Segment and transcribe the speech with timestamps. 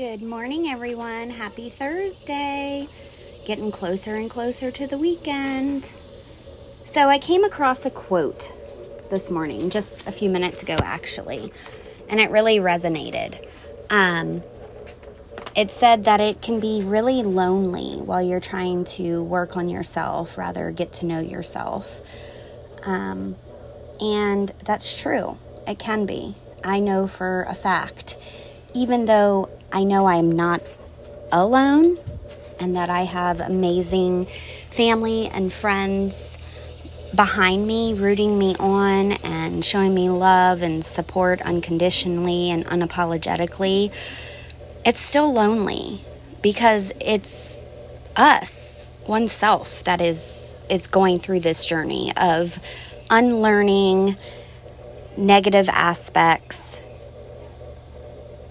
[0.00, 1.28] Good morning, everyone.
[1.28, 2.86] Happy Thursday.
[3.46, 5.84] Getting closer and closer to the weekend.
[6.84, 8.50] So, I came across a quote
[9.10, 11.52] this morning, just a few minutes ago, actually,
[12.08, 13.46] and it really resonated.
[13.90, 14.42] Um,
[15.54, 20.38] it said that it can be really lonely while you're trying to work on yourself,
[20.38, 22.00] rather, get to know yourself.
[22.86, 23.36] Um,
[24.00, 25.36] and that's true.
[25.68, 26.36] It can be.
[26.64, 28.16] I know for a fact.
[28.74, 30.62] Even though I know I'm not
[31.32, 31.98] alone
[32.58, 34.26] and that I have amazing
[34.70, 36.36] family and friends
[37.14, 43.92] behind me, rooting me on and showing me love and support unconditionally and unapologetically,
[44.84, 46.00] it's still lonely
[46.42, 47.64] because it's
[48.16, 52.60] us, oneself, that is is going through this journey of
[53.10, 54.14] unlearning
[55.16, 56.80] negative aspects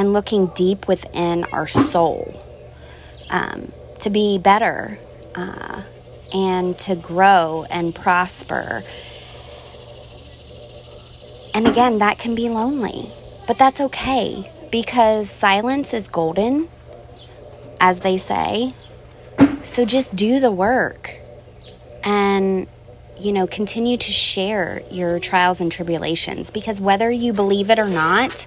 [0.00, 2.42] and looking deep within our soul
[3.28, 4.98] um, to be better
[5.34, 5.82] uh,
[6.32, 8.82] and to grow and prosper.
[11.54, 13.10] And again, that can be lonely,
[13.46, 16.70] but that's okay because silence is golden,
[17.78, 18.72] as they say.
[19.62, 21.18] So just do the work
[22.02, 22.66] and
[23.20, 27.88] you know, continue to share your trials and tribulations because whether you believe it or
[27.88, 28.46] not,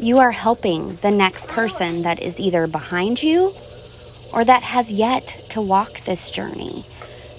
[0.00, 3.52] you are helping the next person that is either behind you
[4.32, 6.84] or that has yet to walk this journey.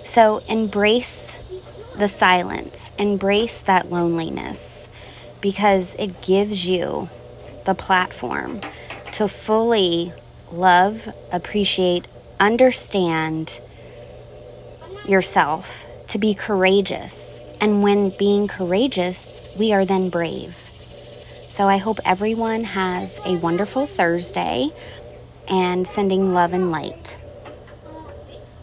[0.05, 1.35] So embrace
[1.97, 4.87] the silence, embrace that loneliness
[5.41, 7.09] because it gives you
[7.65, 8.61] the platform
[9.13, 10.13] to fully
[10.51, 12.05] love, appreciate,
[12.39, 13.59] understand
[15.07, 17.39] yourself to be courageous.
[17.61, 20.55] And when being courageous, we are then brave.
[21.49, 24.69] So I hope everyone has a wonderful Thursday
[25.47, 27.17] and sending love and light.